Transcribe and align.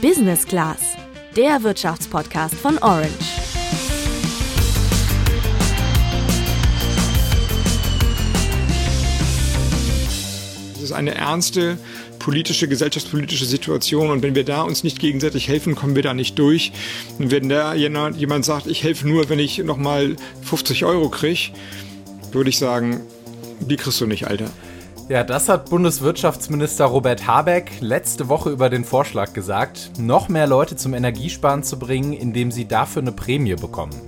Business 0.00 0.46
Class, 0.46 0.96
der 1.36 1.62
Wirtschaftspodcast 1.62 2.54
von 2.54 2.78
Orange. 2.78 3.10
Es 10.74 10.80
ist 10.80 10.92
eine 10.92 11.14
ernste 11.14 11.76
politische, 12.18 12.66
gesellschaftspolitische 12.66 13.44
Situation 13.44 14.10
und 14.10 14.22
wenn 14.22 14.34
wir 14.34 14.44
da 14.44 14.62
uns 14.62 14.84
nicht 14.84 15.00
gegenseitig 15.00 15.48
helfen, 15.48 15.74
kommen 15.74 15.94
wir 15.94 16.02
da 16.02 16.14
nicht 16.14 16.38
durch. 16.38 16.72
Und 17.18 17.30
wenn 17.30 17.50
da 17.50 17.74
jemand 17.74 18.46
sagt, 18.46 18.68
ich 18.68 18.82
helfe 18.82 19.06
nur, 19.06 19.28
wenn 19.28 19.38
ich 19.38 19.58
nochmal 19.58 20.16
50 20.42 20.86
Euro 20.86 21.10
kriege, 21.10 21.50
würde 22.32 22.48
ich 22.48 22.56
sagen, 22.56 23.02
die 23.60 23.76
kriegst 23.76 24.00
du 24.00 24.06
nicht, 24.06 24.26
Alter. 24.28 24.50
Ja, 25.10 25.24
das 25.24 25.48
hat 25.48 25.70
Bundeswirtschaftsminister 25.70 26.84
Robert 26.84 27.26
Habeck 27.26 27.80
letzte 27.80 28.28
Woche 28.28 28.50
über 28.50 28.70
den 28.70 28.84
Vorschlag 28.84 29.32
gesagt, 29.32 29.90
noch 29.98 30.28
mehr 30.28 30.46
Leute 30.46 30.76
zum 30.76 30.94
Energiesparen 30.94 31.64
zu 31.64 31.80
bringen, 31.80 32.12
indem 32.12 32.52
sie 32.52 32.68
dafür 32.68 33.02
eine 33.02 33.10
Prämie 33.10 33.56
bekommen. 33.56 34.00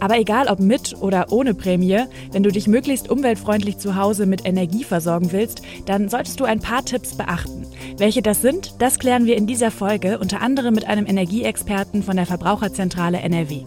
Aber 0.00 0.18
egal 0.18 0.48
ob 0.48 0.58
mit 0.58 0.96
oder 1.00 1.26
ohne 1.30 1.54
Prämie, 1.54 2.06
wenn 2.32 2.42
du 2.42 2.50
dich 2.50 2.66
möglichst 2.66 3.08
umweltfreundlich 3.08 3.78
zu 3.78 3.94
Hause 3.94 4.26
mit 4.26 4.44
Energie 4.44 4.82
versorgen 4.82 5.30
willst, 5.30 5.62
dann 5.86 6.08
solltest 6.08 6.40
du 6.40 6.44
ein 6.44 6.58
paar 6.58 6.84
Tipps 6.84 7.16
beachten. 7.16 7.64
Welche 7.98 8.20
das 8.20 8.42
sind, 8.42 8.82
das 8.82 8.98
klären 8.98 9.26
wir 9.26 9.36
in 9.36 9.46
dieser 9.46 9.70
Folge 9.70 10.18
unter 10.18 10.40
anderem 10.40 10.74
mit 10.74 10.88
einem 10.88 11.06
Energieexperten 11.06 12.02
von 12.02 12.16
der 12.16 12.26
Verbraucherzentrale 12.26 13.20
NRW. 13.20 13.62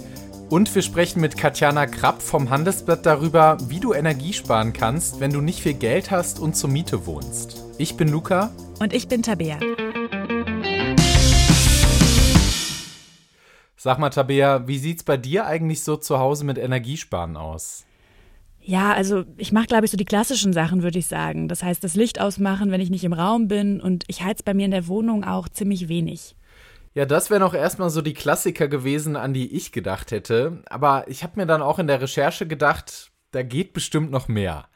Und 0.49 0.73
wir 0.75 0.83
sprechen 0.83 1.21
mit 1.21 1.37
Katjana 1.37 1.87
Krapp 1.87 2.21
vom 2.21 2.51
Handelsblatt 2.51 3.03
darüber, 3.03 3.57
wie 3.67 3.79
du 3.79 3.93
Energie 3.93 4.31
sparen 4.31 4.73
kannst, 4.73 5.19
wenn 5.19 5.33
du 5.33 5.41
nicht 5.41 5.59
viel 5.59 5.73
Geld 5.73 6.11
hast 6.11 6.39
und 6.39 6.55
zur 6.55 6.69
Miete 6.69 7.07
wohnst. 7.07 7.63
Ich 7.79 7.97
bin 7.97 8.09
Luca. 8.09 8.51
Und 8.79 8.93
ich 8.93 9.07
bin 9.07 9.23
Tabea. 9.23 9.57
Sag 13.75 13.97
mal, 13.97 14.11
Tabea, 14.11 14.67
wie 14.67 14.77
sieht's 14.77 15.03
bei 15.03 15.17
dir 15.17 15.47
eigentlich 15.47 15.83
so 15.83 15.97
zu 15.97 16.19
Hause 16.19 16.45
mit 16.45 16.59
Energiesparen 16.59 17.37
aus? 17.37 17.83
Ja, 18.61 18.93
also 18.93 19.23
ich 19.37 19.51
mache, 19.51 19.65
glaube 19.65 19.85
ich, 19.85 19.91
so 19.91 19.97
die 19.97 20.05
klassischen 20.05 20.53
Sachen, 20.53 20.83
würde 20.83 20.99
ich 20.99 21.07
sagen. 21.07 21.47
Das 21.47 21.63
heißt, 21.63 21.83
das 21.83 21.95
Licht 21.95 22.21
ausmachen, 22.21 22.69
wenn 22.69 22.81
ich 22.81 22.91
nicht 22.91 23.03
im 23.03 23.13
Raum 23.13 23.47
bin 23.47 23.81
und 23.81 24.03
ich 24.07 24.23
heiz 24.23 24.43
bei 24.43 24.53
mir 24.53 24.65
in 24.65 24.71
der 24.71 24.87
Wohnung 24.87 25.23
auch 25.23 25.49
ziemlich 25.49 25.87
wenig. 25.87 26.35
Ja, 26.95 27.05
das 27.05 27.29
wären 27.29 27.43
auch 27.43 27.53
erstmal 27.53 27.89
so 27.89 28.01
die 28.01 28.13
Klassiker 28.13 28.69
gewesen, 28.69 29.17
an 29.17 29.33
die 29.33 29.53
ich 29.53 29.73
gedacht 29.73 30.11
hätte. 30.11 30.63
Aber 30.67 31.03
ich 31.09 31.23
habe 31.23 31.33
mir 31.35 31.45
dann 31.45 31.61
auch 31.61 31.77
in 31.77 31.87
der 31.87 32.01
Recherche 32.01 32.47
gedacht, 32.47 33.11
da 33.31 33.43
geht 33.43 33.73
bestimmt 33.73 34.11
noch 34.11 34.29
mehr. 34.29 34.69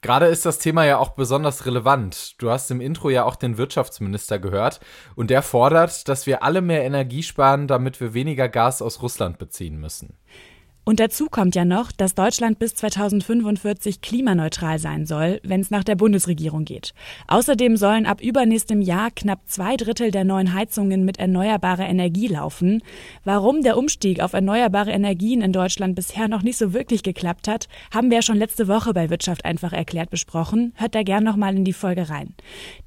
Gerade 0.00 0.26
ist 0.26 0.46
das 0.46 0.60
Thema 0.60 0.84
ja 0.84 0.98
auch 0.98 1.16
besonders 1.16 1.66
relevant. 1.66 2.40
Du 2.40 2.50
hast 2.50 2.70
im 2.70 2.80
Intro 2.80 3.10
ja 3.10 3.24
auch 3.24 3.34
den 3.34 3.58
Wirtschaftsminister 3.58 4.38
gehört 4.38 4.78
und 5.16 5.30
der 5.30 5.42
fordert, 5.42 6.08
dass 6.08 6.26
wir 6.26 6.44
alle 6.44 6.60
mehr 6.60 6.84
Energie 6.84 7.24
sparen, 7.24 7.66
damit 7.66 8.00
wir 8.00 8.14
weniger 8.14 8.48
Gas 8.48 8.80
aus 8.80 9.02
Russland 9.02 9.38
beziehen 9.38 9.80
müssen. 9.80 10.16
Und 10.84 11.00
dazu 11.00 11.28
kommt 11.30 11.54
ja 11.54 11.64
noch, 11.64 11.92
dass 11.92 12.14
Deutschland 12.14 12.58
bis 12.58 12.74
2045 12.74 14.02
klimaneutral 14.02 14.78
sein 14.78 15.06
soll, 15.06 15.40
wenn 15.42 15.60
es 15.62 15.70
nach 15.70 15.82
der 15.82 15.94
Bundesregierung 15.94 16.66
geht. 16.66 16.92
Außerdem 17.26 17.78
sollen 17.78 18.04
ab 18.04 18.20
übernächstem 18.20 18.82
Jahr 18.82 19.10
knapp 19.10 19.40
zwei 19.46 19.76
Drittel 19.76 20.10
der 20.10 20.24
neuen 20.24 20.52
Heizungen 20.52 21.06
mit 21.06 21.18
erneuerbarer 21.18 21.88
Energie 21.88 22.28
laufen. 22.28 22.82
Warum 23.24 23.62
der 23.62 23.78
Umstieg 23.78 24.20
auf 24.20 24.34
erneuerbare 24.34 24.90
Energien 24.90 25.40
in 25.40 25.52
Deutschland 25.52 25.94
bisher 25.94 26.28
noch 26.28 26.42
nicht 26.42 26.58
so 26.58 26.74
wirklich 26.74 27.02
geklappt 27.02 27.48
hat, 27.48 27.68
haben 27.92 28.10
wir 28.10 28.18
ja 28.18 28.22
schon 28.22 28.36
letzte 28.36 28.68
Woche 28.68 28.92
bei 28.92 29.08
Wirtschaft 29.08 29.46
einfach 29.46 29.72
erklärt 29.72 30.10
besprochen. 30.10 30.74
Hört 30.76 30.94
da 30.94 31.02
gern 31.02 31.24
nochmal 31.24 31.56
in 31.56 31.64
die 31.64 31.72
Folge 31.72 32.10
rein. 32.10 32.34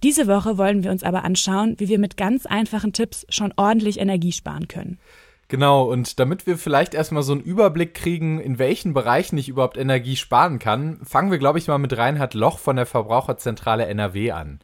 Diese 0.03 0.27
Woche 0.27 0.59
wollen 0.59 0.83
wir 0.83 0.91
uns 0.91 1.01
aber 1.01 1.23
anschauen, 1.23 1.75
wie 1.79 1.89
wir 1.89 1.97
mit 1.97 2.15
ganz 2.15 2.45
einfachen 2.45 2.93
Tipps 2.93 3.25
schon 3.29 3.53
ordentlich 3.57 3.99
Energie 3.99 4.31
sparen 4.31 4.67
können. 4.67 4.99
Genau, 5.49 5.83
und 5.85 6.19
damit 6.19 6.45
wir 6.45 6.57
vielleicht 6.57 6.93
erstmal 6.93 7.23
so 7.23 7.31
einen 7.31 7.41
Überblick 7.41 7.93
kriegen, 7.93 8.39
in 8.41 8.59
welchen 8.59 8.93
Bereichen 8.93 9.37
ich 9.37 9.47
überhaupt 9.47 9.77
Energie 9.77 10.17
sparen 10.17 10.59
kann, 10.59 10.99
fangen 11.05 11.31
wir, 11.31 11.37
glaube 11.37 11.57
ich, 11.57 11.67
mal 11.67 11.77
mit 11.77 11.95
Reinhard 11.95 12.33
Loch 12.33 12.59
von 12.59 12.75
der 12.75 12.85
Verbraucherzentrale 12.85 13.85
NRW 13.85 14.31
an. 14.31 14.59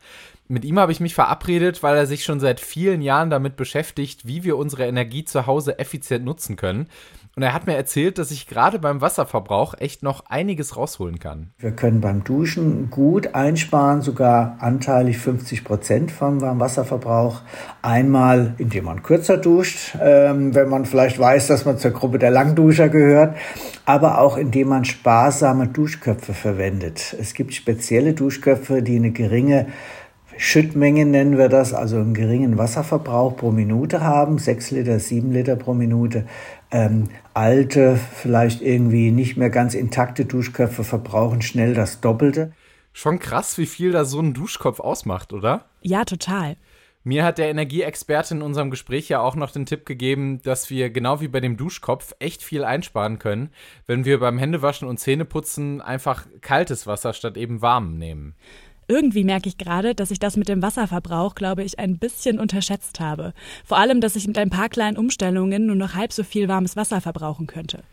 Mit 0.48 0.66
ihm 0.66 0.78
habe 0.78 0.92
ich 0.92 1.00
mich 1.00 1.16
verabredet, 1.16 1.84
weil 1.84 1.96
er 1.96 2.06
sich 2.06 2.24
schon 2.24 2.40
seit 2.40 2.60
vielen 2.60 3.02
Jahren 3.02 3.30
damit 3.30 3.56
beschäftigt, 3.56 4.28
wie 4.28 4.44
wir 4.44 4.58
unsere 4.58 4.86
Energie 4.86 5.24
zu 5.24 5.48
Hause 5.48 5.80
effizient 5.80 6.26
nutzen 6.26 6.58
können. 6.58 6.88
Und 7.36 7.42
er 7.42 7.54
hat 7.54 7.66
mir 7.66 7.76
erzählt, 7.76 8.20
dass 8.20 8.30
ich 8.30 8.48
gerade 8.48 8.78
beim 8.78 9.02
Wasserverbrauch 9.02 9.74
echt 9.80 10.04
noch 10.04 10.26
einiges 10.28 10.78
rausholen 10.78 11.18
kann. 11.18 11.52
Wir 11.58 11.72
können 11.72 12.00
beim 12.00 12.24
Duschen 12.24 12.92
gut 12.92 13.34
einsparen, 13.34 14.04
sogar 14.04 14.58
anteilig 14.60 15.18
50 15.18 15.64
Prozent 15.64 16.12
vom 16.12 16.42
Wasserverbrauch. 16.42 17.42
Einmal, 17.82 18.54
indem 18.60 18.86
man 18.86 19.02
kürzer 19.02 19.38
duscht, 19.38 19.98
ähm, 20.00 20.54
wenn 20.54 20.70
man 20.70 20.86
vielleicht 20.86 21.18
weiß, 21.18 21.48
dass 21.48 21.66
man 21.66 21.80
zur 21.80 21.92
Gruppe 21.92 22.20
der 22.20 22.30
Langduscher 22.30 22.90
gehört, 22.90 23.36
aber 23.86 24.20
auch 24.20 24.38
indem 24.38 24.68
man 24.68 24.86
sparsame 24.86 25.68
Duschköpfe 25.68 26.36
verwendet. 26.36 27.16
Es 27.20 27.34
gibt 27.34 27.56
spezielle 27.56 28.14
Duschköpfe, 28.14 28.84
die 28.84 28.98
eine 28.98 29.12
geringe 29.12 29.68
Schüttmenge 30.38 31.06
nennen 31.06 31.38
wir 31.38 31.50
das, 31.50 31.74
also 31.74 31.98
einen 31.98 32.14
geringen 32.14 32.58
Wasserverbrauch 32.58 33.38
pro 33.38 33.52
Minute 33.52 34.02
haben, 34.02 34.38
sechs 34.38 34.72
Liter, 34.72 35.00
sieben 35.00 35.32
Liter 35.32 35.56
pro 35.56 35.74
Minute. 35.74 36.26
Ähm, 36.72 37.10
alte, 37.34 37.98
vielleicht 37.98 38.62
irgendwie 38.62 39.12
nicht 39.12 39.38
mehr 39.38 39.50
ganz 39.50 39.74
intakte 39.74 40.26
Duschköpfe 40.26 40.84
verbrauchen 40.84 41.42
schnell 41.42 41.74
das 41.74 42.02
Doppelte. 42.02 42.54
Schon 42.94 43.20
krass, 43.20 43.58
wie 43.58 43.66
viel 43.66 43.92
da 43.92 44.06
so 44.06 44.20
ein 44.20 44.34
Duschkopf 44.34 44.80
ausmacht, 44.80 45.34
oder? 45.34 45.66
Ja, 45.82 46.06
total. 46.06 46.58
Mir 47.06 47.26
hat 47.26 47.38
der 47.38 47.50
Energieexperte 47.50 48.36
in 48.36 48.42
unserem 48.42 48.72
Gespräch 48.72 49.10
ja 49.10 49.20
auch 49.20 49.36
noch 49.36 49.52
den 49.52 49.66
Tipp 49.66 49.86
gegeben, 49.86 50.42
dass 50.42 50.70
wir 50.70 50.90
genau 50.90 51.20
wie 51.20 51.28
bei 51.28 51.42
dem 51.42 51.58
Duschkopf 51.58 52.14
echt 52.20 52.42
viel 52.42 52.64
einsparen 52.64 53.20
können, 53.20 53.50
wenn 53.88 54.06
wir 54.06 54.20
beim 54.20 54.38
Händewaschen 54.38 54.88
und 54.88 55.00
Zähneputzen 55.00 55.82
einfach 55.82 56.26
kaltes 56.40 56.88
Wasser 56.88 57.12
statt 57.12 57.36
eben 57.36 57.62
warm 57.62 57.98
nehmen. 57.98 58.36
Irgendwie 58.88 59.24
merke 59.24 59.50
ich 59.50 59.58
gerade, 59.58 59.96
dass 59.96 60.12
ich 60.12 60.20
das 60.20 60.38
mit 60.38 60.50
dem 60.50 60.62
Wasserverbrauch, 60.62 61.36
glaube 61.36 61.64
ich, 61.64 61.80
ein 61.80 61.98
bisschen 61.98 62.40
unterschätzt 62.40 63.00
habe. 63.00 63.34
Vor 63.66 63.78
allem, 63.78 64.02
dass 64.02 64.16
ich 64.16 64.28
mit 64.28 64.38
ein 64.38 64.50
paar 64.50 64.70
kleinen 64.70 64.98
Umstellungen 64.98 65.66
nur 65.66 65.76
noch 65.76 65.96
halb 65.96 66.14
so 66.14 66.24
viel 66.24 66.48
warmes 66.48 66.76
Wasser 66.76 67.02
verbrauchen 67.02 67.48
könnte. 67.48 67.84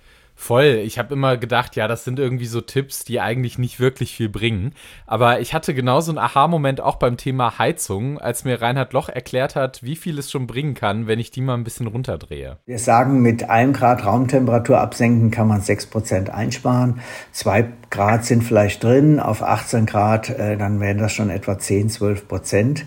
Voll. 0.41 0.81
Ich 0.85 0.99
habe 0.99 1.13
immer 1.13 1.37
gedacht, 1.37 1.77
ja, 1.77 1.87
das 1.87 2.05
sind 2.05 2.19
irgendwie 2.19 2.47
so 2.47 2.63
Tipps, 2.63 3.05
die 3.05 3.21
eigentlich 3.21 3.59
nicht 3.59 3.79
wirklich 3.79 4.17
viel 4.17 4.31
bringen. 4.31 4.73
Aber 5.07 5.41
ich 5.41 5.53
hatte 5.53 5.75
genauso 5.75 6.13
einen 6.13 6.19
Aha-Moment 6.19 6.81
auch 6.81 6.97
beim 6.97 7.19
Thema 7.19 7.59
Heizung, 7.59 8.19
als 8.19 8.45
mir 8.45 8.63
Reinhard 8.63 8.95
Loch 8.95 9.11
erklärt 9.11 9.55
hat, 9.55 9.83
wie 9.83 9.97
viel 9.97 10.19
es 10.19 10.31
schon 10.31 10.47
bringen 10.47 10.73
kann, 10.73 11.07
wenn 11.07 11.19
ich 11.19 11.31
die 11.31 11.43
mal 11.43 11.55
ein 11.55 11.63
bisschen 11.63 11.89
runterdrehe. 11.89 12.57
Wir 12.65 12.79
sagen, 12.79 13.21
mit 13.21 13.51
einem 13.51 13.75
Grad 13.75 14.07
Raumtemperatur 14.07 14.79
absenken 14.79 15.31
kann 15.31 15.47
man 15.47 15.61
sechs 15.61 15.85
Prozent 15.85 16.31
einsparen. 16.31 17.01
Zwei 17.33 17.71
Grad 17.91 18.25
sind 18.25 18.45
vielleicht 18.45 18.83
drin, 18.83 19.21
auf 19.21 19.43
18 19.43 19.87
Grad, 19.87 20.31
äh, 20.31 20.57
dann 20.57 20.81
wären 20.81 20.99
das 20.99 21.13
schon 21.13 21.29
etwa 21.29 21.59
10, 21.59 21.91
12 21.91 22.29
Prozent. 22.29 22.87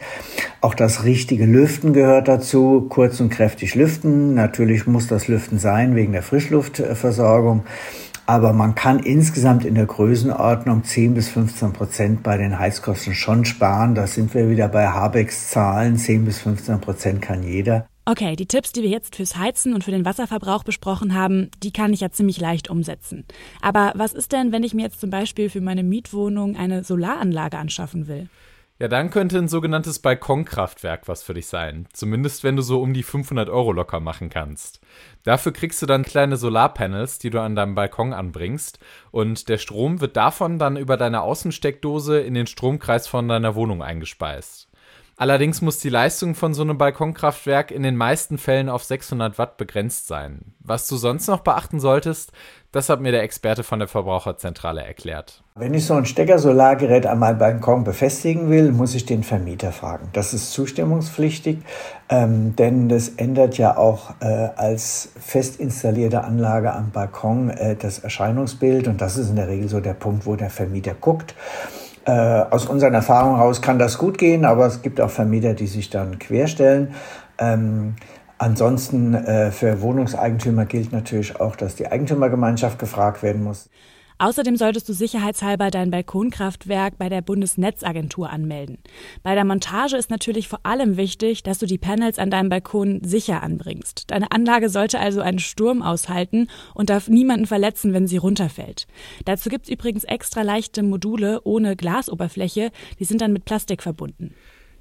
Auch 0.62 0.74
das 0.74 1.04
richtige 1.04 1.46
Lüften 1.46 1.94
gehört 1.94 2.28
dazu, 2.28 2.86
kurz 2.90 3.20
und 3.20 3.30
kräftig 3.30 3.76
lüften. 3.76 4.34
Natürlich 4.34 4.88
muss 4.88 5.08
das 5.08 5.28
Lüften 5.28 5.60
sein 5.60 5.96
wegen 5.96 6.14
der 6.14 6.24
Frischluftversorgung. 6.24 7.04
Versorgung. 7.14 7.64
Aber 8.26 8.54
man 8.54 8.74
kann 8.74 9.00
insgesamt 9.00 9.66
in 9.66 9.76
der 9.76 9.86
Größenordnung 9.86 10.86
10 10.86 11.14
bis 11.14 11.28
15 11.30 11.74
Prozent 11.74 12.24
bei 12.24 12.38
den 12.38 12.58
Heizkosten 12.58 13.14
schon 13.14 13.44
sparen. 13.44 13.96
Da 13.96 14.08
sind 14.08 14.34
wir 14.34 14.50
wieder 14.50 14.70
bei 14.70 14.88
Habecks 14.88 15.50
Zahlen. 15.50 15.98
10 15.98 16.24
bis 16.24 16.40
15 16.40 16.80
Prozent 16.80 17.22
kann 17.22 17.44
jeder. 17.44 17.86
Okay, 18.06 18.36
die 18.36 18.48
Tipps, 18.48 18.74
die 18.74 18.84
wir 18.84 18.90
jetzt 18.90 19.16
fürs 19.16 19.38
Heizen 19.38 19.74
und 19.74 19.86
für 19.86 19.92
den 19.92 20.04
Wasserverbrauch 20.04 20.66
besprochen 20.66 21.14
haben, 21.14 21.50
die 21.64 21.72
kann 21.72 21.94
ich 21.94 22.02
ja 22.02 22.12
ziemlich 22.12 22.38
leicht 22.38 22.70
umsetzen. 22.70 23.24
Aber 23.62 23.94
was 23.96 24.12
ist 24.12 24.34
denn, 24.34 24.52
wenn 24.52 24.64
ich 24.64 24.74
mir 24.74 24.82
jetzt 24.84 25.00
zum 25.00 25.10
Beispiel 25.10 25.50
für 25.50 25.62
meine 25.62 25.84
Mietwohnung 25.84 26.58
eine 26.58 26.84
Solaranlage 26.84 27.58
anschaffen 27.58 28.08
will? 28.08 28.28
Ja, 28.78 28.90
dann 28.90 29.10
könnte 29.10 29.38
ein 29.38 29.48
sogenanntes 29.48 30.00
Balkonkraftwerk 30.00 31.08
was 31.08 31.24
für 31.24 31.34
dich 31.34 31.48
sein. 31.48 31.88
Zumindest 31.94 32.44
wenn 32.44 32.58
du 32.58 32.62
so 32.62 32.82
um 32.82 32.94
die 32.94 33.04
500 33.04 33.48
Euro 33.48 33.72
locker 33.72 34.02
machen 34.02 34.30
kannst. 34.30 34.82
Dafür 35.24 35.54
kriegst 35.54 35.82
du 35.82 35.86
dann 35.86 36.04
kleine 36.04 36.36
Solarpanels, 36.36 37.20
die 37.20 37.30
du 37.30 37.40
an 37.40 37.56
deinem 37.56 37.76
Balkon 37.76 38.12
anbringst. 38.12 38.80
Und 39.12 39.48
der 39.48 39.60
Strom 39.60 40.02
wird 40.02 40.18
davon 40.18 40.60
dann 40.60 40.76
über 40.76 40.98
deine 40.98 41.22
Außensteckdose 41.22 42.20
in 42.20 42.34
den 42.34 42.48
Stromkreis 42.48 43.08
von 43.08 43.30
deiner 43.30 43.56
Wohnung 43.56 43.82
eingespeist. 43.82 44.68
Allerdings 45.16 45.62
muss 45.62 45.78
die 45.78 45.90
Leistung 45.90 46.34
von 46.34 46.56
so 46.56 46.64
einem 46.64 46.78
Balkonkraftwerk 46.78 47.70
in 47.70 47.84
den 47.84 47.96
meisten 47.96 48.40
Fällen 48.40 48.68
auf 48.68 48.84
600 48.84 49.38
Watt 49.38 49.58
begrenzt 49.58 50.08
sein. 50.08 50.54
Was 50.60 50.88
du 50.88 50.98
sonst 50.98 51.28
noch 51.28 51.42
beachten 51.42 51.80
solltest, 51.80 52.32
das 52.72 52.90
hat 52.90 53.00
mir 53.00 53.12
der 53.12 53.22
Experte 53.22 53.62
von 53.64 53.78
der 53.78 53.88
Verbraucherzentrale 53.88 54.84
erklärt. 54.84 55.44
Wenn 55.54 55.76
ich 55.76 55.86
so 55.86 55.94
ein 55.94 56.06
Stecker-Solargerät 56.08 57.06
an 57.06 57.20
meinem 57.20 57.38
Balkon 57.38 57.84
befestigen 57.84 58.50
will, 58.50 58.72
muss 58.72 58.96
ich 58.96 59.06
den 59.06 59.22
Vermieter 59.22 59.72
fragen. 59.72 60.10
Das 60.14 60.34
ist 60.34 60.52
zustimmungspflichtig, 60.52 61.60
ähm, 62.10 62.56
denn 62.56 62.90
das 62.90 63.10
ändert 63.10 63.60
ja 63.60 63.78
auch 63.78 64.16
äh, 64.20 64.26
als 64.26 65.10
fest 65.20 65.60
installierte 65.60 66.24
Anlage 66.24 66.74
am 66.74 66.90
Balkon 66.90 67.52
äh, 67.52 67.76
das 67.76 68.00
Erscheinungsbild 68.00 68.88
und 68.88 69.00
das 69.00 69.18
ist 69.18 69.30
in 69.30 69.36
der 69.36 69.48
Regel 69.48 69.70
so 69.70 69.80
der 69.80 69.94
Punkt, 69.94 70.26
wo 70.26 70.36
der 70.36 70.50
Vermieter 70.50 70.96
guckt. 70.96 71.36
Äh, 72.06 72.12
aus 72.12 72.66
unseren 72.66 72.94
Erfahrungen 72.94 73.38
heraus 73.38 73.62
kann 73.62 73.80
das 73.80 73.98
gut 73.98 74.18
gehen, 74.18 74.44
aber 74.44 74.66
es 74.66 74.82
gibt 74.82 75.00
auch 75.00 75.10
Vermieter, 75.10 75.54
die 75.54 75.68
sich 75.68 75.90
dann 75.90 76.20
querstellen. 76.20 76.94
Ähm, 77.38 77.96
ansonsten 78.38 79.14
äh, 79.14 79.52
für 79.52 79.82
Wohnungseigentümer 79.82 80.66
gilt 80.66 80.92
natürlich 80.92 81.40
auch, 81.40 81.56
dass 81.56 81.76
die 81.76 81.88
Eigentümergemeinschaft 81.88 82.78
gefragt 82.78 83.24
werden 83.24 83.44
muss. 83.44 83.70
Außerdem 84.18 84.56
solltest 84.58 84.88
du 84.90 84.94
sicherheitshalber 84.94 85.72
dein 85.72 85.92
Balkonkraftwerk 85.92 86.98
bei 86.98 87.10
der 87.10 87.22
Bundesnetzagentur 87.22 88.30
anmelden. 88.30 88.78
Bei 89.24 89.36
der 89.36 89.46
Montage 89.46 89.98
ist 89.98 90.10
natürlich 90.10 90.48
vor 90.48 90.60
allem 90.64 90.98
wichtig, 90.98 91.44
dass 91.44 91.60
du 91.60 91.66
die 91.66 91.78
Panels 91.78 92.20
an 92.20 92.30
deinem 92.30 92.50
Balkon 92.50 93.02
sicher 93.04 93.44
anbringst. 93.44 94.12
Deine 94.12 94.32
Anlage 94.32 94.70
sollte 94.70 95.00
also 95.00 95.22
einen 95.22 95.40
Sturm 95.40 95.82
aushalten 95.82 96.48
und 96.74 96.90
darf 96.90 97.08
niemanden 97.08 97.46
verletzen, 97.46 97.94
wenn 97.94 98.08
sie 98.08 98.18
runterfällt. 98.18 98.88
Dazu 99.26 99.50
gibt's 99.50 99.70
übrigens 99.70 100.04
extra 100.04 100.42
leichte 100.42 100.84
Module 100.84 101.42
ohne 101.44 101.76
Glasoberfläche, 101.76 102.72
die 103.00 103.06
sind 103.06 103.22
dann 103.22 103.34
mit 103.34 103.46
Plastik 103.46 103.82
verbunden. 103.82 104.34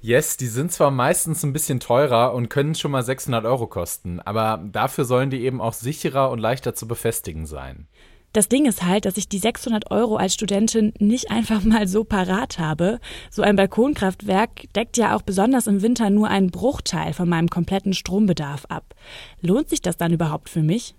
Yes, 0.05 0.35
die 0.35 0.47
sind 0.47 0.69
zwar 0.69 0.91
meistens 0.91 1.43
ein 1.43 1.53
bisschen 1.53 1.79
teurer 1.79 2.33
und 2.33 2.49
können 2.49 2.75
schon 2.75 2.91
mal 2.91 3.03
600 3.03 3.45
Euro 3.45 3.67
kosten, 3.67 4.19
aber 4.19 4.61
dafür 4.69 5.05
sollen 5.05 5.29
die 5.29 5.45
eben 5.45 5.61
auch 5.61 5.71
sicherer 5.71 6.29
und 6.29 6.39
leichter 6.39 6.75
zu 6.75 6.89
befestigen 6.89 7.45
sein. 7.45 7.87
Das 8.33 8.49
Ding 8.49 8.65
ist 8.65 8.83
halt, 8.83 9.05
dass 9.05 9.17
ich 9.17 9.29
die 9.29 9.37
600 9.37 9.91
Euro 9.91 10.15
als 10.17 10.33
Studentin 10.33 10.91
nicht 10.97 11.29
einfach 11.29 11.63
mal 11.63 11.87
so 11.87 12.03
parat 12.03 12.57
habe. 12.57 12.99
So 13.29 13.43
ein 13.43 13.55
Balkonkraftwerk 13.55 14.73
deckt 14.73 14.97
ja 14.97 15.15
auch 15.15 15.21
besonders 15.21 15.67
im 15.67 15.83
Winter 15.83 16.09
nur 16.09 16.29
einen 16.29 16.49
Bruchteil 16.49 17.13
von 17.13 17.29
meinem 17.29 17.49
kompletten 17.49 17.93
Strombedarf 17.93 18.65
ab. 18.69 18.95
Lohnt 19.41 19.69
sich 19.69 19.83
das 19.83 19.97
dann 19.97 20.13
überhaupt 20.13 20.49
für 20.49 20.63
mich? 20.63 20.95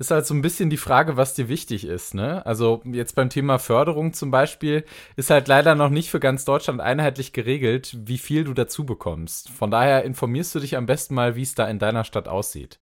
Ist 0.00 0.12
halt 0.12 0.26
so 0.26 0.32
ein 0.32 0.42
bisschen 0.42 0.70
die 0.70 0.76
Frage, 0.76 1.16
was 1.16 1.34
dir 1.34 1.48
wichtig 1.48 1.84
ist, 1.84 2.14
ne? 2.14 2.46
Also 2.46 2.82
jetzt 2.84 3.16
beim 3.16 3.30
Thema 3.30 3.58
Förderung 3.58 4.12
zum 4.12 4.30
Beispiel 4.30 4.84
ist 5.16 5.28
halt 5.28 5.48
leider 5.48 5.74
noch 5.74 5.90
nicht 5.90 6.08
für 6.08 6.20
ganz 6.20 6.44
Deutschland 6.44 6.80
einheitlich 6.80 7.32
geregelt, 7.32 7.96
wie 8.04 8.18
viel 8.18 8.44
du 8.44 8.54
dazu 8.54 8.86
bekommst. 8.86 9.50
Von 9.50 9.72
daher 9.72 10.04
informierst 10.04 10.54
du 10.54 10.60
dich 10.60 10.76
am 10.76 10.86
besten 10.86 11.16
mal, 11.16 11.34
wie 11.34 11.42
es 11.42 11.56
da 11.56 11.66
in 11.66 11.80
deiner 11.80 12.04
Stadt 12.04 12.28
aussieht. 12.28 12.78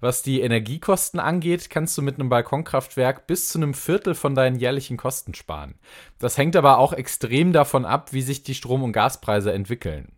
Was 0.00 0.22
die 0.22 0.40
Energiekosten 0.40 1.18
angeht, 1.20 1.70
kannst 1.70 1.98
du 1.98 2.02
mit 2.02 2.18
einem 2.18 2.28
Balkonkraftwerk 2.28 3.26
bis 3.26 3.48
zu 3.48 3.58
einem 3.58 3.74
Viertel 3.74 4.14
von 4.14 4.34
deinen 4.34 4.56
jährlichen 4.56 4.96
Kosten 4.96 5.34
sparen. 5.34 5.74
Das 6.18 6.38
hängt 6.38 6.56
aber 6.56 6.78
auch 6.78 6.92
extrem 6.92 7.52
davon 7.52 7.84
ab, 7.84 8.12
wie 8.12 8.22
sich 8.22 8.42
die 8.42 8.54
Strom- 8.54 8.82
und 8.82 8.92
Gaspreise 8.92 9.52
entwickeln. 9.52 10.12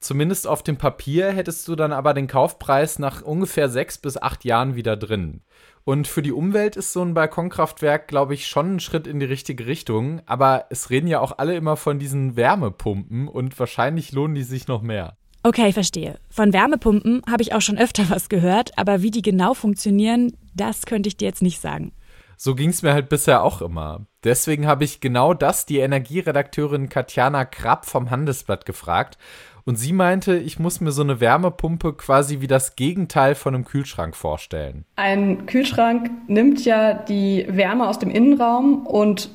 Zumindest 0.00 0.46
auf 0.46 0.62
dem 0.62 0.78
Papier 0.78 1.30
hättest 1.30 1.68
du 1.68 1.76
dann 1.76 1.92
aber 1.92 2.14
den 2.14 2.26
Kaufpreis 2.26 2.98
nach 2.98 3.22
ungefähr 3.22 3.68
sechs 3.68 3.98
bis 3.98 4.16
acht 4.16 4.44
Jahren 4.44 4.74
wieder 4.74 4.96
drin. 4.96 5.42
Und 5.84 6.08
für 6.08 6.22
die 6.22 6.32
Umwelt 6.32 6.76
ist 6.76 6.92
so 6.92 7.02
ein 7.02 7.14
Balkonkraftwerk, 7.14 8.08
glaube 8.08 8.34
ich, 8.34 8.46
schon 8.46 8.76
ein 8.76 8.80
Schritt 8.80 9.06
in 9.06 9.18
die 9.18 9.26
richtige 9.26 9.66
Richtung. 9.66 10.22
Aber 10.26 10.66
es 10.70 10.90
reden 10.90 11.06
ja 11.06 11.20
auch 11.20 11.38
alle 11.38 11.54
immer 11.54 11.76
von 11.76 11.98
diesen 11.98 12.36
Wärmepumpen 12.36 13.28
und 13.28 13.58
wahrscheinlich 13.58 14.12
lohnen 14.12 14.34
die 14.34 14.42
sich 14.42 14.68
noch 14.68 14.82
mehr. 14.82 15.16
Okay, 15.42 15.72
verstehe. 15.72 16.18
Von 16.28 16.52
Wärmepumpen 16.52 17.22
habe 17.28 17.42
ich 17.42 17.54
auch 17.54 17.62
schon 17.62 17.78
öfter 17.78 18.10
was 18.10 18.28
gehört, 18.28 18.76
aber 18.76 19.00
wie 19.00 19.10
die 19.10 19.22
genau 19.22 19.54
funktionieren, 19.54 20.32
das 20.54 20.84
könnte 20.84 21.08
ich 21.08 21.16
dir 21.16 21.28
jetzt 21.28 21.42
nicht 21.42 21.60
sagen. 21.60 21.92
So 22.36 22.54
ging 22.54 22.70
es 22.70 22.82
mir 22.82 22.92
halt 22.92 23.08
bisher 23.08 23.42
auch 23.42 23.60
immer. 23.60 24.06
Deswegen 24.24 24.66
habe 24.66 24.84
ich 24.84 25.00
genau 25.00 25.34
das 25.34 25.66
die 25.66 25.78
Energieredakteurin 25.78 26.88
Katjana 26.88 27.44
Krapp 27.44 27.84
vom 27.84 28.10
Handelsblatt 28.10 28.64
gefragt. 28.64 29.18
Und 29.64 29.76
sie 29.76 29.92
meinte, 29.92 30.36
ich 30.36 30.58
muss 30.58 30.80
mir 30.80 30.90
so 30.90 31.02
eine 31.02 31.20
Wärmepumpe 31.20 31.92
quasi 31.92 32.40
wie 32.40 32.46
das 32.46 32.76
Gegenteil 32.76 33.34
von 33.34 33.54
einem 33.54 33.64
Kühlschrank 33.64 34.16
vorstellen. 34.16 34.84
Ein 34.96 35.44
Kühlschrank 35.46 36.10
nimmt 36.28 36.64
ja 36.64 36.94
die 36.94 37.46
Wärme 37.48 37.86
aus 37.86 37.98
dem 37.98 38.10
Innenraum 38.10 38.86
und 38.86 39.30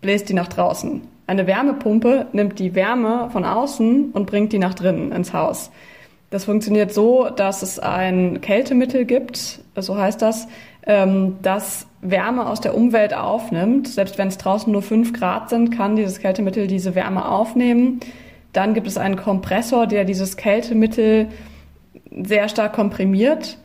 bläst 0.00 0.28
die 0.28 0.34
nach 0.34 0.48
draußen. 0.48 1.02
Eine 1.26 1.46
Wärmepumpe 1.46 2.26
nimmt 2.32 2.58
die 2.58 2.74
Wärme 2.74 3.30
von 3.32 3.44
außen 3.44 4.10
und 4.12 4.26
bringt 4.26 4.52
die 4.52 4.58
nach 4.58 4.74
drinnen 4.74 5.12
ins 5.12 5.32
Haus. 5.32 5.70
Das 6.30 6.46
funktioniert 6.46 6.92
so, 6.92 7.28
dass 7.28 7.62
es 7.62 7.78
ein 7.78 8.40
Kältemittel 8.40 9.04
gibt, 9.04 9.60
so 9.76 9.98
heißt 9.98 10.22
das, 10.22 10.48
ähm, 10.86 11.36
das 11.42 11.86
Wärme 12.00 12.46
aus 12.46 12.60
der 12.60 12.74
Umwelt 12.74 13.14
aufnimmt. 13.14 13.86
Selbst 13.86 14.18
wenn 14.18 14.28
es 14.28 14.38
draußen 14.38 14.72
nur 14.72 14.82
fünf 14.82 15.12
Grad 15.12 15.50
sind, 15.50 15.70
kann 15.70 15.94
dieses 15.94 16.20
Kältemittel 16.20 16.66
diese 16.66 16.94
Wärme 16.94 17.28
aufnehmen. 17.28 18.00
Dann 18.52 18.74
gibt 18.74 18.86
es 18.86 18.98
einen 18.98 19.16
Kompressor, 19.16 19.86
der 19.86 20.04
dieses 20.04 20.36
Kältemittel 20.36 21.28
sehr 22.10 22.48
stark 22.48 22.72
komprimiert. 22.72 23.58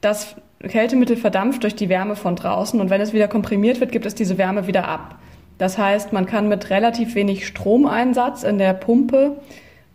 Das 0.00 0.36
Kältemittel 0.60 1.16
verdampft 1.16 1.62
durch 1.62 1.74
die 1.74 1.88
Wärme 1.88 2.16
von 2.16 2.36
draußen 2.36 2.80
und 2.80 2.90
wenn 2.90 3.00
es 3.00 3.12
wieder 3.12 3.28
komprimiert 3.28 3.80
wird, 3.80 3.92
gibt 3.92 4.06
es 4.06 4.14
diese 4.14 4.38
Wärme 4.38 4.66
wieder 4.66 4.88
ab. 4.88 5.16
Das 5.58 5.78
heißt, 5.78 6.12
man 6.12 6.26
kann 6.26 6.48
mit 6.48 6.70
relativ 6.70 7.14
wenig 7.14 7.46
Stromeinsatz 7.46 8.42
in 8.42 8.58
der 8.58 8.74
Pumpe 8.74 9.38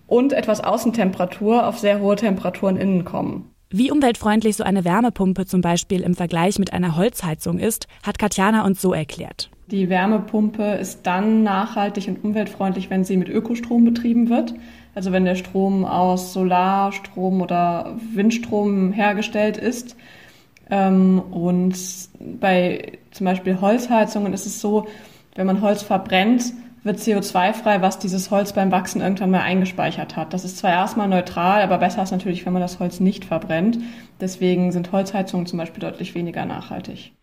und 0.08 0.34
etwas 0.34 0.62
Außentemperatur 0.62 1.68
auf 1.68 1.80
sehr 1.80 2.00
hohe 2.00 2.16
Temperaturen 2.16 2.78
innen 2.78 3.06
kommen. 3.06 3.52
Wie 3.69 3.92
umweltfreundlich 3.92 4.58
so 4.58 4.66
eine 4.66 4.84
Wärmepumpe 4.84 5.46
zum 5.46 5.62
Beispiel 5.62 6.02
im 6.02 6.13
Vergleich 6.13 6.60
mit 6.60 6.74
einer 6.74 6.98
Holzheizung 6.98 7.58
ist, 7.58 7.88
hat 8.04 8.19
Katjana 8.19 8.66
uns 8.66 8.81
so 8.81 8.94
erklärt. 8.94 9.50
Die 9.68 9.88
Wärmepumpe 9.88 10.63
ist 10.63 11.08
dann 11.08 11.44
nachhaltig 11.44 12.10
und 12.10 12.22
umweltfreundlich, 12.25 12.90
wenn 12.90 13.06
sie 13.06 13.16
mit 13.16 13.30
Ökostrom 13.30 13.86
betrieben 13.86 14.30
wird. 14.30 14.54
Also 14.94 15.13
wenn 15.13 15.24
der 15.24 15.36
Strom 15.36 15.86
aus 15.86 16.34
Solarstrom 16.34 17.42
oder 17.42 17.96
Windstrom 18.13 18.92
hergestellt 18.92 19.56
ist. 19.56 19.96
Ähm, 20.69 21.22
und 21.31 21.78
bei 22.19 23.00
zum 23.12 23.25
Beispiel 23.25 23.62
Holzheizungen 23.62 24.34
ist 24.34 24.46
es 24.46 24.60
so, 24.60 24.88
wenn 25.36 25.48
man 25.48 25.62
Holz 25.62 25.81
verbrennt, 25.81 26.54
wird 26.83 27.00
CO2-frei, 27.00 27.81
was 27.81 28.00
dieses 28.00 28.31
Holz 28.31 28.54
beim 28.54 28.72
Wachsen 28.72 29.01
irgendwann 29.01 29.31
mal 29.31 29.42
eingespeichert 29.42 30.16
hat. 30.16 30.33
Das 30.33 30.44
ist 30.44 30.57
zwar 30.57 30.72
erstmal 30.72 31.07
neutral, 31.07 31.62
aber 31.62 31.78
besser 31.78 32.01
ist 32.01 32.12
natürlich, 32.12 32.45
wenn 32.45 32.54
man 32.54 32.62
das 32.62 32.80
Holz 32.80 33.00
nicht 33.00 33.25
verbrennt. 33.25 33.78
Deswegen 34.19 34.72
sind 34.72 34.92
Holzheizungen 34.92 35.45
zum 35.45 35.60
Beispiel 35.60 35.81
deutlich 35.81 36.16
weniger 36.16 36.45
nachhaltig. 36.45 37.13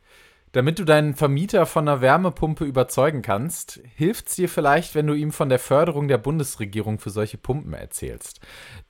Damit 0.58 0.80
du 0.80 0.84
deinen 0.84 1.14
Vermieter 1.14 1.66
von 1.66 1.86
einer 1.86 2.00
Wärmepumpe 2.00 2.64
überzeugen 2.64 3.22
kannst, 3.22 3.78
hilft 3.94 4.26
es 4.26 4.34
dir 4.34 4.48
vielleicht, 4.48 4.96
wenn 4.96 5.06
du 5.06 5.14
ihm 5.14 5.30
von 5.30 5.48
der 5.48 5.60
Förderung 5.60 6.08
der 6.08 6.18
Bundesregierung 6.18 6.98
für 6.98 7.10
solche 7.10 7.38
Pumpen 7.38 7.74
erzählst. 7.74 8.40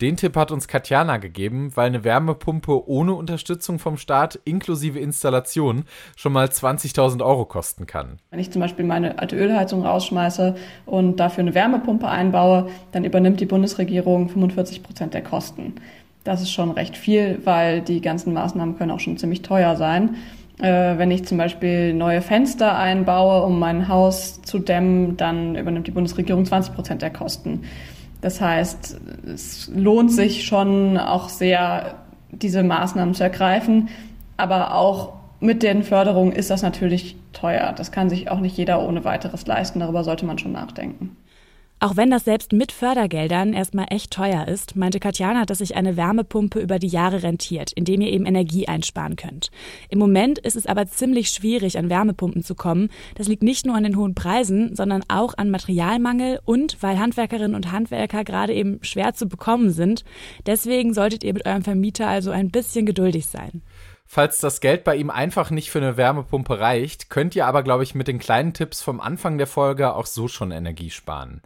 Den 0.00 0.16
Tipp 0.16 0.34
hat 0.36 0.50
uns 0.50 0.66
Katjana 0.66 1.18
gegeben, 1.18 1.72
weil 1.74 1.88
eine 1.88 2.04
Wärmepumpe 2.04 2.88
ohne 2.88 3.12
Unterstützung 3.12 3.78
vom 3.78 3.98
Staat 3.98 4.40
inklusive 4.46 4.98
Installation 4.98 5.84
schon 6.16 6.32
mal 6.32 6.46
20.000 6.46 7.22
Euro 7.22 7.44
kosten 7.44 7.86
kann. 7.86 8.16
Wenn 8.30 8.40
ich 8.40 8.50
zum 8.50 8.62
Beispiel 8.62 8.86
meine 8.86 9.18
alte 9.18 9.36
Ölheizung 9.36 9.84
rausschmeiße 9.84 10.56
und 10.86 11.20
dafür 11.20 11.42
eine 11.42 11.54
Wärmepumpe 11.54 12.08
einbaue, 12.08 12.70
dann 12.92 13.04
übernimmt 13.04 13.40
die 13.40 13.46
Bundesregierung 13.46 14.30
45 14.30 14.82
Prozent 14.82 15.12
der 15.12 15.22
Kosten. 15.22 15.74
Das 16.24 16.40
ist 16.40 16.50
schon 16.50 16.70
recht 16.70 16.96
viel, 16.96 17.40
weil 17.44 17.82
die 17.82 18.00
ganzen 18.00 18.32
Maßnahmen 18.32 18.78
können 18.78 18.90
auch 18.90 19.00
schon 19.00 19.18
ziemlich 19.18 19.42
teuer 19.42 19.76
sein. 19.76 20.16
Äh, 20.58 20.98
wenn 20.98 21.10
ich 21.10 21.24
zum 21.24 21.38
Beispiel 21.38 21.94
neue 21.94 22.20
Fenster 22.20 22.76
einbaue, 22.76 23.44
um 23.44 23.58
mein 23.58 23.88
Haus 23.88 24.42
zu 24.42 24.58
dämmen, 24.58 25.16
dann 25.16 25.54
übernimmt 25.54 25.86
die 25.86 25.92
Bundesregierung 25.92 26.44
20 26.44 26.74
Prozent 26.74 27.02
der 27.02 27.10
Kosten. 27.10 27.62
Das 28.20 28.40
heißt, 28.40 29.00
es 29.32 29.70
lohnt 29.74 30.12
sich 30.12 30.44
schon 30.44 30.98
auch 30.98 31.28
sehr, 31.28 31.94
diese 32.32 32.64
Maßnahmen 32.64 33.14
zu 33.14 33.22
ergreifen. 33.22 33.88
Aber 34.36 34.74
auch 34.74 35.12
mit 35.40 35.62
den 35.62 35.84
Förderungen 35.84 36.32
ist 36.32 36.50
das 36.50 36.62
natürlich 36.62 37.16
teuer. 37.32 37.72
Das 37.76 37.92
kann 37.92 38.10
sich 38.10 38.30
auch 38.30 38.40
nicht 38.40 38.56
jeder 38.56 38.82
ohne 38.82 39.04
weiteres 39.04 39.46
leisten. 39.46 39.78
Darüber 39.78 40.02
sollte 40.02 40.26
man 40.26 40.38
schon 40.38 40.52
nachdenken. 40.52 41.16
Auch 41.80 41.96
wenn 41.96 42.10
das 42.10 42.24
selbst 42.24 42.52
mit 42.52 42.72
Fördergeldern 42.72 43.52
erstmal 43.52 43.86
echt 43.90 44.10
teuer 44.10 44.48
ist, 44.48 44.74
meinte 44.74 44.98
Katjana, 44.98 45.44
dass 45.44 45.58
sich 45.58 45.76
eine 45.76 45.96
Wärmepumpe 45.96 46.58
über 46.58 46.80
die 46.80 46.88
Jahre 46.88 47.22
rentiert, 47.22 47.70
indem 47.72 48.00
ihr 48.00 48.10
eben 48.10 48.26
Energie 48.26 48.66
einsparen 48.66 49.14
könnt. 49.14 49.52
Im 49.88 50.00
Moment 50.00 50.40
ist 50.40 50.56
es 50.56 50.66
aber 50.66 50.88
ziemlich 50.88 51.30
schwierig, 51.30 51.78
an 51.78 51.88
Wärmepumpen 51.88 52.42
zu 52.42 52.56
kommen. 52.56 52.88
Das 53.14 53.28
liegt 53.28 53.44
nicht 53.44 53.64
nur 53.64 53.76
an 53.76 53.84
den 53.84 53.96
hohen 53.96 54.16
Preisen, 54.16 54.74
sondern 54.74 55.04
auch 55.06 55.34
an 55.38 55.50
Materialmangel 55.50 56.40
und 56.44 56.76
weil 56.80 56.98
Handwerkerinnen 56.98 57.54
und 57.54 57.70
Handwerker 57.70 58.24
gerade 58.24 58.54
eben 58.54 58.80
schwer 58.82 59.14
zu 59.14 59.28
bekommen 59.28 59.70
sind. 59.70 60.04
Deswegen 60.46 60.94
solltet 60.94 61.22
ihr 61.22 61.32
mit 61.32 61.46
eurem 61.46 61.62
Vermieter 61.62 62.08
also 62.08 62.32
ein 62.32 62.50
bisschen 62.50 62.86
geduldig 62.86 63.26
sein. 63.26 63.62
Falls 64.10 64.40
das 64.40 64.62
Geld 64.62 64.84
bei 64.84 64.96
ihm 64.96 65.10
einfach 65.10 65.50
nicht 65.50 65.70
für 65.70 65.80
eine 65.80 65.98
Wärmepumpe 65.98 66.58
reicht, 66.58 67.10
könnt 67.10 67.36
ihr 67.36 67.46
aber, 67.46 67.62
glaube 67.62 67.82
ich, 67.82 67.94
mit 67.94 68.08
den 68.08 68.18
kleinen 68.18 68.54
Tipps 68.54 68.80
vom 68.80 69.02
Anfang 69.02 69.36
der 69.36 69.46
Folge 69.46 69.94
auch 69.94 70.06
so 70.06 70.28
schon 70.28 70.50
Energie 70.50 70.88
sparen. 70.88 71.42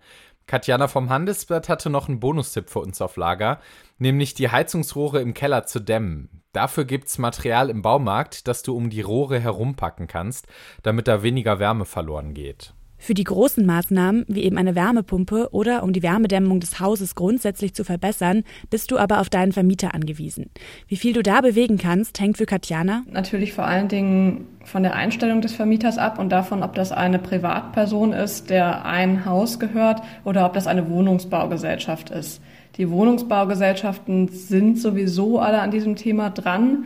Katjana 0.47 0.87
vom 0.87 1.11
Handelsblatt 1.11 1.69
hatte 1.69 1.91
noch 1.91 2.09
einen 2.09 2.21
Bonustipp 2.21 2.71
für 2.71 2.79
uns 2.79 3.03
auf 3.03 3.17
Lager, 3.17 3.59
nämlich 3.99 4.35
die 4.35 4.49
Heizungsrohre 4.49 5.21
im 5.21 5.35
Keller 5.35 5.65
zu 5.67 5.81
dämmen. 5.81 6.43
Dafür 6.53 6.85
gibt's 6.85 7.19
Material 7.19 7.69
im 7.69 7.83
Baumarkt, 7.83 8.47
das 8.47 8.63
du 8.63 8.77
um 8.77 8.91
die 8.91 9.01
Rohre 9.01 9.41
herumpacken 9.41 10.07
kannst, 10.07 10.47
damit 10.85 11.09
da 11.09 11.25
weniger 11.25 11.59
Wärme 11.59 11.85
verloren 11.85 12.33
geht. 12.33 12.75
Für 13.03 13.15
die 13.15 13.25
großen 13.25 13.67
Maßnahmen, 13.67 14.27
wie 14.29 14.45
eben 14.45 14.57
eine 14.59 14.77
Wärmepumpe 14.77 15.49
oder 15.51 15.83
um 15.83 15.93
die 15.93 16.05
Wärmedämmung 16.05 16.61
des 16.61 16.79
Hauses 16.79 17.17
grundsätzlich 17.17 17.75
zu 17.75 17.83
verbessern, 17.83 18.45
bist 18.71 18.93
du 18.93 18.97
aber 18.97 19.21
auf 19.21 19.29
deinen 19.29 19.51
Vermieter 19.51 19.93
angewiesen. 19.93 20.51
Wie 20.87 20.95
viel 20.95 21.13
du 21.13 21.21
da 21.21 21.41
bewegen 21.41 21.79
kannst, 21.79 22.21
hängt 22.21 22.39
für 22.39 22.47
Katjana 22.47 23.03
natürlich 23.11 23.55
vor 23.55 23.65
allen 23.65 23.89
Dingen 23.89 24.47
von 24.63 24.85
der 24.85 24.95
Einstellung 24.95 25.41
des 25.41 25.53
Vermieters 25.53 25.99
ab 25.99 26.21
und 26.21 26.29
davon, 26.31 26.63
ob 26.63 26.77
das 26.77 26.93
eine 26.93 27.19
Privatperson 27.19 28.13
ist, 28.13 28.51
der 28.51 28.85
ein 28.85 29.25
Haus 29.25 29.59
gehört 29.59 30.01
oder 30.23 30.47
ob 30.47 30.53
das 30.53 30.69
eine 30.69 30.89
Wohnungsbaugesellschaft 30.89 32.11
ist. 32.11 32.41
Die 32.77 32.89
Wohnungsbaugesellschaften 32.89 34.29
sind 34.29 34.79
sowieso 34.79 35.41
alle 35.41 35.61
an 35.61 35.73
diesem 35.73 35.97
Thema 35.97 36.31
dran. 36.31 36.85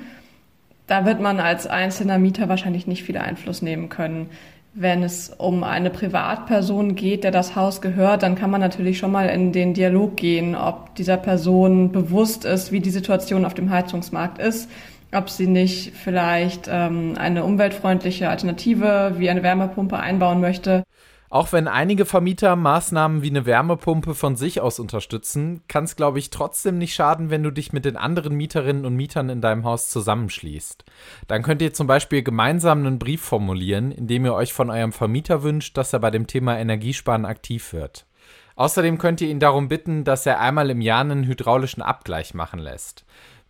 Da 0.86 1.04
wird 1.04 1.20
man 1.20 1.40
als 1.40 1.66
einzelner 1.66 2.18
Mieter 2.18 2.48
wahrscheinlich 2.48 2.86
nicht 2.86 3.02
viel 3.02 3.18
Einfluss 3.18 3.60
nehmen 3.60 3.90
können. 3.90 4.30
Wenn 4.78 5.02
es 5.02 5.30
um 5.30 5.64
eine 5.64 5.88
Privatperson 5.88 6.96
geht, 6.96 7.24
der 7.24 7.30
das 7.30 7.56
Haus 7.56 7.80
gehört, 7.80 8.22
dann 8.22 8.34
kann 8.34 8.50
man 8.50 8.60
natürlich 8.60 8.98
schon 8.98 9.10
mal 9.10 9.26
in 9.30 9.50
den 9.50 9.72
Dialog 9.72 10.18
gehen, 10.18 10.54
ob 10.54 10.94
dieser 10.96 11.16
Person 11.16 11.92
bewusst 11.92 12.44
ist, 12.44 12.72
wie 12.72 12.80
die 12.80 12.90
Situation 12.90 13.46
auf 13.46 13.54
dem 13.54 13.70
Heizungsmarkt 13.70 14.36
ist, 14.36 14.68
ob 15.14 15.30
sie 15.30 15.46
nicht 15.46 15.94
vielleicht 15.96 16.68
ähm, 16.70 17.14
eine 17.16 17.44
umweltfreundliche 17.44 18.28
Alternative 18.28 19.14
wie 19.16 19.30
eine 19.30 19.42
Wärmepumpe 19.42 19.96
einbauen 19.96 20.42
möchte. 20.42 20.84
Auch 21.28 21.52
wenn 21.52 21.66
einige 21.66 22.04
Vermieter 22.04 22.54
Maßnahmen 22.54 23.22
wie 23.22 23.30
eine 23.30 23.46
Wärmepumpe 23.46 24.14
von 24.14 24.36
sich 24.36 24.60
aus 24.60 24.78
unterstützen, 24.78 25.62
kann 25.66 25.84
es, 25.84 25.96
glaube 25.96 26.18
ich, 26.18 26.30
trotzdem 26.30 26.78
nicht 26.78 26.94
schaden, 26.94 27.30
wenn 27.30 27.42
du 27.42 27.50
dich 27.50 27.72
mit 27.72 27.84
den 27.84 27.96
anderen 27.96 28.36
Mieterinnen 28.36 28.84
und 28.84 28.94
Mietern 28.94 29.28
in 29.28 29.40
deinem 29.40 29.64
Haus 29.64 29.88
zusammenschließt. 29.88 30.84
Dann 31.26 31.42
könnt 31.42 31.62
ihr 31.62 31.74
zum 31.74 31.86
Beispiel 31.86 32.22
gemeinsam 32.22 32.78
einen 32.78 32.98
Brief 32.98 33.22
formulieren, 33.22 33.90
in 33.90 34.06
dem 34.06 34.24
ihr 34.24 34.34
euch 34.34 34.52
von 34.52 34.70
eurem 34.70 34.92
Vermieter 34.92 35.42
wünscht, 35.42 35.76
dass 35.76 35.92
er 35.92 35.98
bei 35.98 36.10
dem 36.10 36.26
Thema 36.26 36.56
Energiesparen 36.58 37.24
aktiv 37.24 37.72
wird. 37.72 38.06
Außerdem 38.54 38.96
könnt 38.96 39.20
ihr 39.20 39.28
ihn 39.28 39.40
darum 39.40 39.68
bitten, 39.68 40.04
dass 40.04 40.24
er 40.24 40.40
einmal 40.40 40.70
im 40.70 40.80
Jahr 40.80 41.02
einen 41.02 41.26
hydraulischen 41.26 41.82
Abgleich 41.82 42.32
machen 42.32 42.58
lässt. 42.58 43.04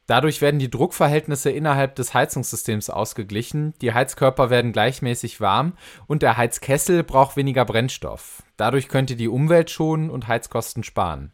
Dadurch 0.06 0.40
werden 0.40 0.60
die 0.60 0.70
Druckverhältnisse 0.70 1.50
innerhalb 1.50 1.96
des 1.96 2.14
Heizungssystems 2.14 2.90
ausgeglichen, 2.90 3.74
die 3.80 3.92
Heizkörper 3.92 4.50
werden 4.50 4.72
gleichmäßig 4.72 5.40
warm 5.40 5.72
und 6.06 6.22
der 6.22 6.36
Heizkessel 6.36 7.02
braucht 7.02 7.36
weniger 7.36 7.64
Brennstoff. 7.64 8.44
Dadurch 8.56 8.88
könnt 8.88 9.10
ihr 9.10 9.16
die 9.16 9.28
Umwelt 9.28 9.70
schonen 9.70 10.10
und 10.10 10.28
Heizkosten 10.28 10.84
sparen. 10.84 11.32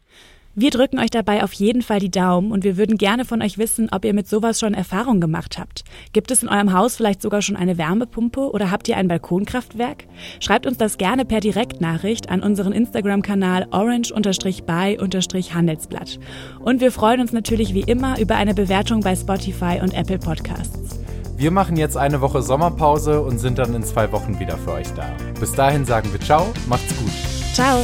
Wir 0.55 0.69
drücken 0.69 0.99
euch 0.99 1.09
dabei 1.09 1.43
auf 1.43 1.51
jeden 1.53 1.81
Fall 1.81 1.97
die 1.97 2.11
Daumen 2.11 2.51
und 2.51 2.63
wir 2.63 2.77
würden 2.77 2.97
gerne 2.97 3.25
von 3.25 3.41
euch 3.41 3.57
wissen, 3.57 3.89
ob 3.91 4.05
ihr 4.05 4.13
mit 4.13 4.27
sowas 4.27 4.59
schon 4.59 4.75
Erfahrung 4.75 5.19
gemacht 5.19 5.57
habt. 5.57 5.83
Gibt 6.13 6.29
es 6.29 6.43
in 6.43 6.49
eurem 6.49 6.73
Haus 6.73 6.95
vielleicht 6.95 7.23
sogar 7.23 7.41
schon 7.41 7.55
eine 7.55 7.79
Wärmepumpe 7.79 8.51
oder 8.51 8.69
habt 8.69 8.87
ihr 8.87 8.97
ein 8.97 9.07
Balkonkraftwerk? 9.07 10.03
Schreibt 10.39 10.67
uns 10.67 10.77
das 10.77 10.99
gerne 10.99 11.25
per 11.25 11.39
Direktnachricht 11.39 12.29
an 12.29 12.43
unseren 12.43 12.71
Instagram-Kanal 12.71 13.65
orange-by-handelsblatt. 13.71 16.19
Und 16.59 16.81
wir 16.81 16.91
freuen 16.91 17.21
uns 17.21 17.33
natürlich 17.33 17.73
wie 17.73 17.81
immer 17.81 18.19
über 18.19 18.35
eine 18.35 18.53
Bewertung 18.53 18.99
bei 18.99 19.15
Spotify 19.15 19.79
und 19.81 19.95
Apple 19.95 20.19
Podcasts. 20.19 20.99
Wir 21.35 21.49
machen 21.49 21.77
jetzt 21.77 21.97
eine 21.97 22.21
Woche 22.21 22.43
Sommerpause 22.43 23.21
und 23.21 23.39
sind 23.39 23.57
dann 23.57 23.73
in 23.73 23.81
zwei 23.81 24.11
Wochen 24.11 24.39
wieder 24.39 24.59
für 24.59 24.73
euch 24.73 24.93
da. 24.93 25.15
Bis 25.39 25.53
dahin 25.53 25.83
sagen 25.83 26.11
wir 26.11 26.21
ciao, 26.21 26.53
macht's 26.67 26.95
gut. 26.95 27.09
Ciao. 27.55 27.79